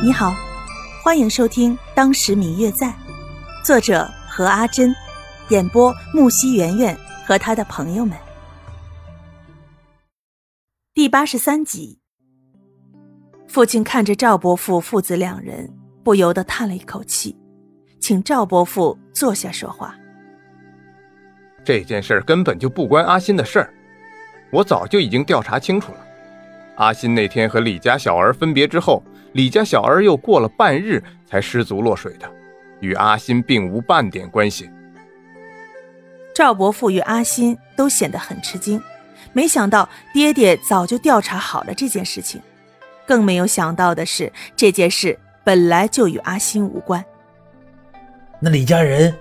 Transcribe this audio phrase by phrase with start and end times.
[0.00, 0.32] 你好，
[1.02, 2.86] 欢迎收听《当时明月在》，
[3.64, 4.94] 作者何阿珍，
[5.48, 8.16] 演播木西圆圆和他的朋友们。
[10.94, 11.98] 第八十三集，
[13.48, 15.68] 父亲看着赵伯父父子两人，
[16.04, 17.36] 不由得叹了一口气，
[17.98, 19.96] 请赵伯父坐下说话。
[21.64, 23.74] 这件事根本就不关阿新的事儿，
[24.52, 25.98] 我早就已经调查清楚了。
[26.76, 32.30] 阿新那天和李家小儿分别之后，李家小儿又过了半日才失足落水的，
[32.80, 34.68] 与阿新并无半点关系。
[36.34, 38.82] 赵伯父与阿新都显得很吃惊，
[39.32, 42.40] 没想到爹爹早就调查好了这件事情，
[43.06, 47.04] 更没有想到的是这件事本来就与阿新无关。
[48.40, 49.14] 那李家人，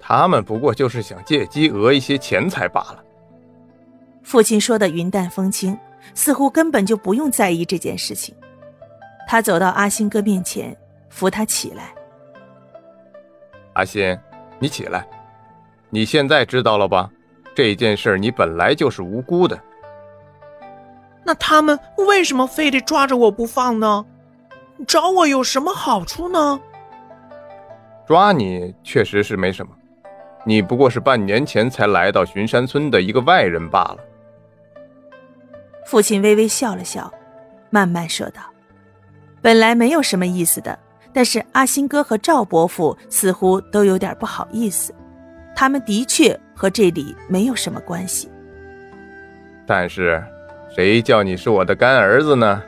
[0.00, 3.02] 他们不过就是想借机讹一些钱财罢了。
[4.22, 5.78] 父亲说的云淡风轻。
[6.14, 8.32] 似乎根本就不用在意这件事情。
[9.26, 10.76] 他走到阿星哥面前，
[11.08, 11.94] 扶他起来。
[13.74, 14.18] 阿星，
[14.58, 15.06] 你起来。
[15.90, 17.10] 你现在知道了吧？
[17.54, 19.58] 这件事你本来就是无辜的。
[21.24, 24.04] 那他们为什么非得抓着我不放呢？
[24.86, 26.60] 找我有什么好处呢？
[28.06, 29.72] 抓你确实是没什么，
[30.44, 33.98] 你不过是半年前才来到巡山村的一个外人罢了。
[35.86, 37.12] 父亲微微笑了笑，
[37.70, 38.42] 慢慢说道
[39.42, 40.78] ：“本来没有什么意思的，
[41.12, 44.94] 但是阿新哥和赵伯父似乎都有点不好意思。
[45.54, 48.30] 他们的确和这里没有什么关系。
[49.66, 50.22] 但是，
[50.74, 52.62] 谁叫你是我的干儿子呢？”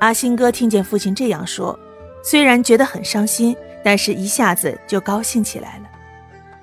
[0.00, 1.78] 阿新哥听见父亲这样说，
[2.22, 5.84] 虽然觉得很伤心，但是一下子就高兴起来了。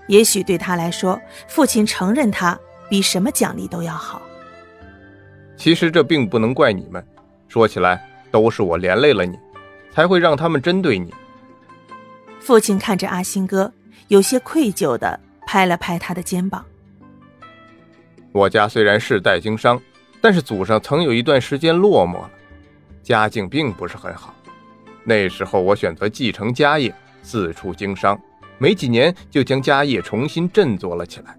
[0.07, 2.57] 也许对他来说，父亲承认他
[2.89, 4.21] 比什么奖励都要好。
[5.57, 7.03] 其实这并不能怪你们，
[7.47, 9.37] 说起来都是我连累了你，
[9.91, 11.13] 才会让他们针对你。
[12.39, 13.71] 父亲看着阿星哥，
[14.07, 16.65] 有些愧疚的拍了拍他的肩膀。
[18.31, 19.79] 我家虽然世代经商，
[20.19, 22.31] 但是祖上曾有一段时间落寞了，
[23.03, 24.33] 家境并不是很好。
[25.03, 26.91] 那时候我选择继承家业，
[27.21, 28.19] 四处经商，
[28.57, 31.37] 没几年就将家业重新振作了起来。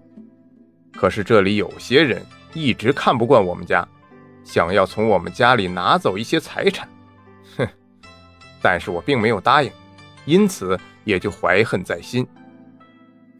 [0.93, 3.85] 可是这里有些人一直看不惯我们家。
[4.45, 6.87] 想要从我们家里拿走一些财产，
[7.57, 7.67] 哼！
[8.61, 9.71] 但是我并没有答应，
[10.23, 12.25] 因此也就怀恨在心。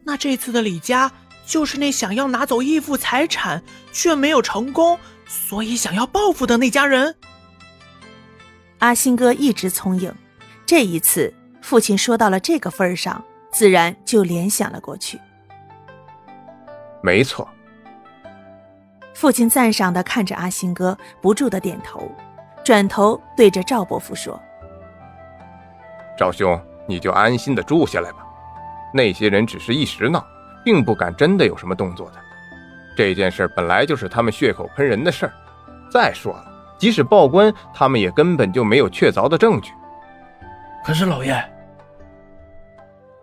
[0.04, 1.10] 那这次的李家
[1.46, 3.62] 就是那想要拿走义父财产
[3.92, 7.14] 却没有成功，所以想要报复的那家人。
[8.80, 10.12] 阿新哥一直聪颖，
[10.66, 15.18] 这一次父亲说到了这个份上，自然就联想了过去。
[17.02, 17.48] 没错。
[19.16, 22.06] 父亲赞赏的看着阿星哥，不住的点头，
[22.62, 24.38] 转头对着赵伯父说
[26.18, 28.18] ：“赵兄，你就安心的住下来吧。
[28.92, 30.22] 那些人只是一时闹，
[30.62, 32.18] 并不敢真的有什么动作的。
[32.94, 35.32] 这件事本来就是他们血口喷人的事儿。
[35.90, 36.44] 再说了，
[36.76, 39.72] 即使报官，他们也根本就没有确凿的证据。
[40.84, 41.42] 可是老爷，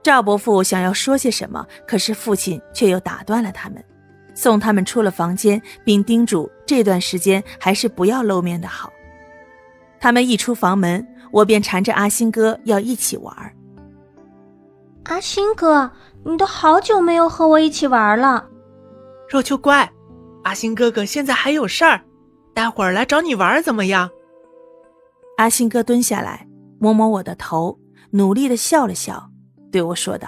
[0.02, 3.78] 赵伯父想要说些什么，可是父亲却又打断了他们。”
[4.34, 8.92] 送他们出了房间，并叮嘱这段时间还是不要露面的好。
[10.00, 13.34] 他们一出房门，我便缠着阿星哥要一起玩。
[15.04, 15.90] 阿星哥，
[16.26, 18.48] 你都好久没有和我一起玩了。
[19.30, 19.90] 若秋乖，
[20.44, 22.02] 阿星哥哥现在还有事儿，
[22.54, 24.10] 待会儿来找你玩怎么样？
[25.38, 26.48] 阿星哥蹲下来，
[26.80, 27.80] 摸摸我的头，
[28.12, 29.30] 努力的笑了笑，
[29.72, 30.28] 对我说道。